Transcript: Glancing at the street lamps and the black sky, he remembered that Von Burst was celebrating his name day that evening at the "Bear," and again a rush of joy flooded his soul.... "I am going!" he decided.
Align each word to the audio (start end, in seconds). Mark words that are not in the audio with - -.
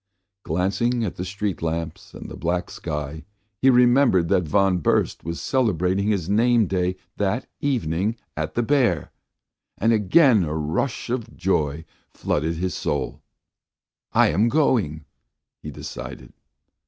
Glancing 0.41 1.03
at 1.05 1.15
the 1.15 1.23
street 1.23 1.61
lamps 1.61 2.15
and 2.15 2.27
the 2.27 2.35
black 2.35 2.71
sky, 2.71 3.23
he 3.61 3.69
remembered 3.69 4.29
that 4.29 4.47
Von 4.47 4.79
Burst 4.79 5.23
was 5.23 5.39
celebrating 5.39 6.07
his 6.07 6.27
name 6.27 6.65
day 6.65 6.95
that 7.17 7.45
evening 7.59 8.15
at 8.35 8.55
the 8.55 8.63
"Bear," 8.63 9.11
and 9.77 9.93
again 9.93 10.43
a 10.43 10.55
rush 10.55 11.11
of 11.11 11.37
joy 11.37 11.85
flooded 12.09 12.55
his 12.55 12.73
soul.... 12.73 13.21
"I 14.11 14.29
am 14.29 14.49
going!" 14.49 15.05
he 15.61 15.69
decided. 15.69 16.33